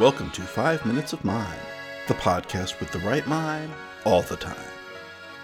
Welcome 0.00 0.32
to 0.32 0.42
5 0.42 0.86
Minutes 0.86 1.12
of 1.12 1.24
Mime, 1.24 1.46
the 2.08 2.14
podcast 2.14 2.80
with 2.80 2.90
the 2.90 2.98
right 2.98 3.24
mime 3.28 3.70
all 4.04 4.22
the 4.22 4.34
time. 4.34 4.56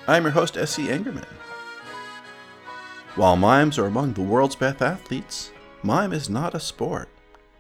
I'm 0.08 0.24
your 0.24 0.32
host, 0.32 0.56
S.E. 0.56 0.88
Engerman. 0.88 1.24
While 3.14 3.36
mimes 3.36 3.78
are 3.78 3.86
among 3.86 4.14
the 4.14 4.22
world's 4.22 4.56
best 4.56 4.82
athletes, 4.82 5.52
mime 5.84 6.12
is 6.12 6.28
not 6.28 6.56
a 6.56 6.58
sport. 6.58 7.08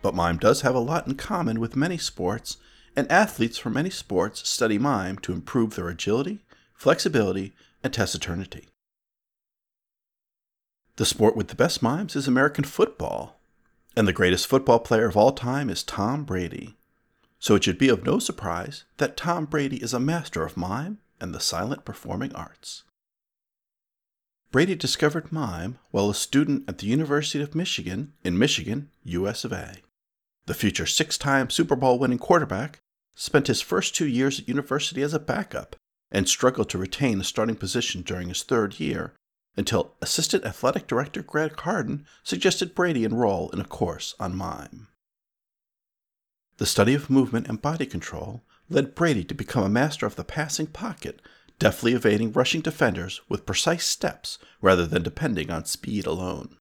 But 0.02 0.16
mime 0.16 0.38
does 0.38 0.62
have 0.62 0.74
a 0.74 0.80
lot 0.80 1.06
in 1.06 1.14
common 1.14 1.60
with 1.60 1.76
many 1.76 1.96
sports, 1.96 2.56
and 2.96 3.08
athletes 3.08 3.56
from 3.56 3.74
many 3.74 3.90
sports 3.90 4.48
study 4.48 4.76
mime 4.76 5.18
to 5.18 5.32
improve 5.32 5.76
their 5.76 5.90
agility, 5.90 6.40
flexibility, 6.74 7.54
and 7.84 7.92
taciturnity. 7.92 8.66
The 10.96 11.06
sport 11.06 11.36
with 11.36 11.46
the 11.46 11.54
best 11.54 11.84
mimes 11.84 12.16
is 12.16 12.26
American 12.26 12.64
football, 12.64 13.40
and 13.96 14.08
the 14.08 14.12
greatest 14.12 14.48
football 14.48 14.80
player 14.80 15.06
of 15.06 15.16
all 15.16 15.30
time 15.30 15.70
is 15.70 15.84
Tom 15.84 16.24
Brady. 16.24 16.74
So 17.40 17.54
it 17.54 17.64
should 17.64 17.78
be 17.78 17.88
of 17.88 18.04
no 18.04 18.18
surprise 18.18 18.84
that 18.98 19.16
Tom 19.16 19.46
Brady 19.46 19.82
is 19.82 19.94
a 19.94 19.98
master 19.98 20.44
of 20.44 20.58
mime 20.58 20.98
and 21.20 21.34
the 21.34 21.40
silent 21.40 21.84
performing 21.84 22.34
arts. 22.34 22.84
Brady 24.52 24.74
discovered 24.74 25.32
mime 25.32 25.78
while 25.90 26.10
a 26.10 26.14
student 26.14 26.68
at 26.68 26.78
the 26.78 26.86
University 26.86 27.42
of 27.42 27.54
Michigan 27.54 28.12
in 28.22 28.38
Michigan, 28.38 28.90
US 29.04 29.44
of 29.44 29.52
A. 29.52 29.76
The 30.46 30.54
future 30.54 30.86
six 30.86 31.16
time 31.16 31.48
Super 31.48 31.76
Bowl 31.76 31.98
winning 31.98 32.18
quarterback 32.18 32.80
spent 33.14 33.46
his 33.46 33.62
first 33.62 33.94
two 33.94 34.06
years 34.06 34.40
at 34.40 34.48
university 34.48 35.02
as 35.02 35.14
a 35.14 35.18
backup 35.18 35.76
and 36.10 36.28
struggled 36.28 36.68
to 36.70 36.78
retain 36.78 37.18
the 37.18 37.24
starting 37.24 37.56
position 37.56 38.02
during 38.02 38.28
his 38.28 38.42
third 38.42 38.80
year 38.80 39.14
until 39.56 39.94
Assistant 40.02 40.44
Athletic 40.44 40.86
Director 40.86 41.22
Greg 41.22 41.58
Harden 41.60 42.06
suggested 42.22 42.74
Brady 42.74 43.04
enroll 43.04 43.50
in 43.50 43.60
a 43.60 43.64
course 43.64 44.14
on 44.18 44.36
mime. 44.36 44.88
The 46.60 46.66
study 46.66 46.92
of 46.92 47.08
movement 47.08 47.48
and 47.48 47.62
body 47.62 47.86
control 47.86 48.42
led 48.68 48.94
Brady 48.94 49.24
to 49.24 49.34
become 49.34 49.64
a 49.64 49.70
master 49.70 50.04
of 50.04 50.16
the 50.16 50.24
passing 50.24 50.66
pocket, 50.66 51.22
deftly 51.58 51.94
evading 51.94 52.32
rushing 52.32 52.60
defenders 52.60 53.22
with 53.30 53.46
precise 53.46 53.86
steps 53.86 54.36
rather 54.60 54.84
than 54.84 55.02
depending 55.02 55.50
on 55.50 55.64
speed 55.64 56.04
alone. 56.04 56.58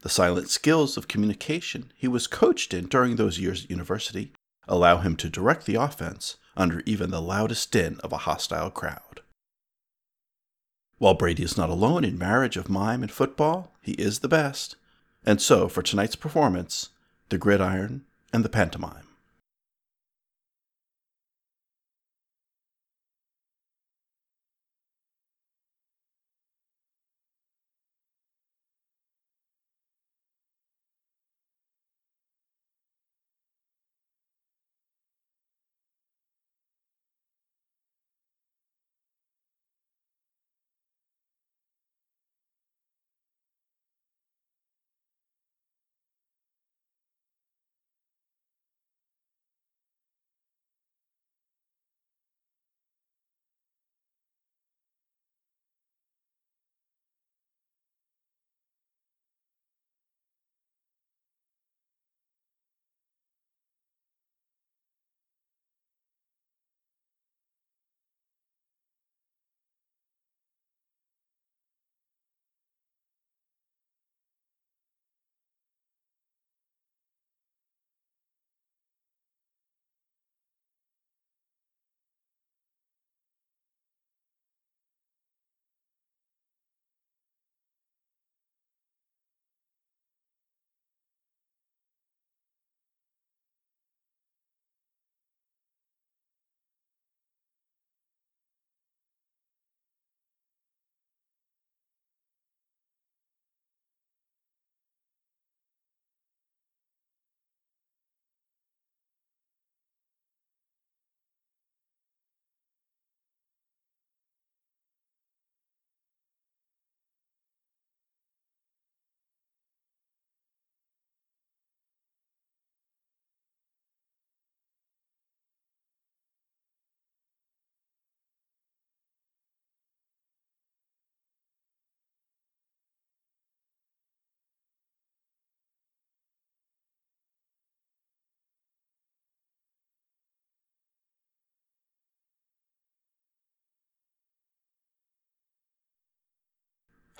The 0.00 0.08
silent 0.08 0.50
skills 0.50 0.96
of 0.96 1.06
communication 1.06 1.92
he 1.94 2.08
was 2.08 2.26
coached 2.26 2.74
in 2.74 2.86
during 2.86 3.14
those 3.14 3.38
years 3.38 3.62
at 3.62 3.70
university 3.70 4.32
allow 4.66 4.98
him 4.98 5.14
to 5.18 5.30
direct 5.30 5.66
the 5.66 5.76
offense 5.76 6.36
under 6.56 6.82
even 6.84 7.12
the 7.12 7.22
loudest 7.22 7.70
din 7.70 8.00
of 8.00 8.12
a 8.12 8.26
hostile 8.26 8.72
crowd. 8.72 9.20
While 10.98 11.14
Brady 11.14 11.44
is 11.44 11.56
not 11.56 11.70
alone 11.70 12.04
in 12.04 12.18
marriage 12.18 12.56
of 12.56 12.68
mime 12.68 13.04
and 13.04 13.12
football, 13.12 13.72
he 13.80 13.92
is 13.92 14.18
the 14.18 14.26
best. 14.26 14.74
And 15.24 15.40
so, 15.40 15.68
for 15.68 15.80
tonight's 15.80 16.16
performance, 16.16 16.88
the 17.28 17.38
gridiron 17.38 18.04
and 18.32 18.44
the 18.44 18.48
pantomime. 18.48 19.05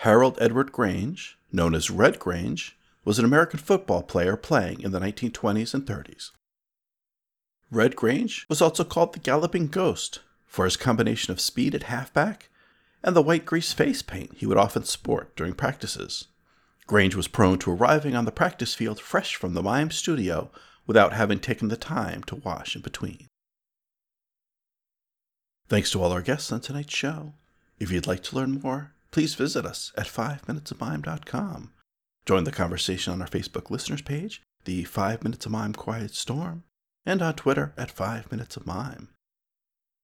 Harold 0.00 0.36
Edward 0.40 0.72
Grange, 0.72 1.38
known 1.50 1.74
as 1.74 1.90
Red 1.90 2.18
Grange, 2.18 2.76
was 3.04 3.18
an 3.18 3.24
American 3.24 3.58
football 3.58 4.02
player 4.02 4.36
playing 4.36 4.80
in 4.80 4.92
the 4.92 5.00
1920s 5.00 5.72
and 5.72 5.86
30s. 5.86 6.30
Red 7.70 7.96
Grange 7.96 8.46
was 8.48 8.60
also 8.60 8.84
called 8.84 9.12
the 9.12 9.18
Galloping 9.18 9.68
Ghost 9.68 10.20
for 10.46 10.64
his 10.64 10.76
combination 10.76 11.32
of 11.32 11.40
speed 11.40 11.74
at 11.74 11.84
halfback 11.84 12.48
and 13.02 13.14
the 13.14 13.22
white 13.22 13.46
grease 13.46 13.72
face 13.72 14.02
paint 14.02 14.32
he 14.36 14.46
would 14.46 14.56
often 14.56 14.84
sport 14.84 15.34
during 15.36 15.54
practices. 15.54 16.28
Grange 16.86 17.14
was 17.14 17.28
prone 17.28 17.58
to 17.60 17.72
arriving 17.72 18.14
on 18.14 18.24
the 18.24 18.32
practice 18.32 18.74
field 18.74 19.00
fresh 19.00 19.34
from 19.36 19.54
the 19.54 19.62
mime 19.62 19.90
studio 19.90 20.50
without 20.86 21.12
having 21.12 21.40
taken 21.40 21.68
the 21.68 21.76
time 21.76 22.22
to 22.24 22.36
wash 22.36 22.76
in 22.76 22.82
between. 22.82 23.26
Thanks 25.68 25.90
to 25.90 26.02
all 26.02 26.12
our 26.12 26.22
guests 26.22 26.52
on 26.52 26.60
tonight's 26.60 26.94
show. 26.94 27.34
If 27.78 27.90
you'd 27.90 28.06
like 28.06 28.22
to 28.24 28.36
learn 28.36 28.60
more, 28.60 28.92
please 29.16 29.34
visit 29.34 29.64
us 29.64 29.94
at 29.96 30.04
5minutesofmime.com. 30.04 31.72
Join 32.26 32.44
the 32.44 32.52
conversation 32.52 33.14
on 33.14 33.22
our 33.22 33.26
Facebook 33.26 33.70
listeners 33.70 34.02
page, 34.02 34.42
the 34.66 34.84
5 34.84 35.24
Minutes 35.24 35.46
of 35.46 35.52
Mime 35.52 35.72
Quiet 35.72 36.14
Storm, 36.14 36.64
and 37.06 37.22
on 37.22 37.32
Twitter 37.32 37.72
at 37.78 37.90
5 37.90 38.30
Minutes 38.30 38.58
of 38.58 38.66
Mime. 38.66 39.08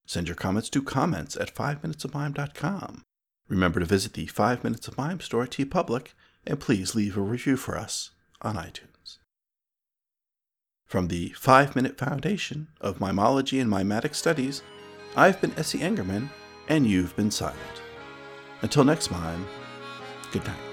Send 0.07 0.29
your 0.29 0.35
comments 0.35 0.71
to 0.71 0.83
comments 0.83 1.37
at 1.37 1.55
5minutesofmime.com. 1.55 3.03
Remember 3.51 3.81
to 3.81 3.85
visit 3.85 4.15
the 4.15 4.25
5 4.29 4.65
Minutes 4.65 4.89
of 4.89 4.97
Mime 4.97 5.21
store 5.21 5.43
at 5.43 5.51
TeePublic, 5.51 6.15
and 6.47 6.59
please 6.59 6.95
leave 6.95 7.19
a 7.19 7.21
review 7.21 7.59
for 7.59 7.77
us 7.77 8.13
on 8.41 8.57
iTunes. 8.57 9.19
From 10.87 11.09
the 11.09 11.35
5 11.37 11.77
Minute 11.77 11.99
Foundation 11.99 12.69
of 12.81 12.99
Mimology 12.99 13.61
and 13.61 13.69
Mimetic 13.69 14.15
Studies, 14.15 14.63
I've 15.15 15.39
been 15.39 15.53
S.E. 15.59 15.81
Engerman, 15.81 16.31
and 16.67 16.87
you've 16.87 17.15
been 17.15 17.31
silent. 17.31 17.83
Until 18.63 18.85
next 18.85 19.09
time, 19.09 19.45
good 20.33 20.45
night. 20.47 20.72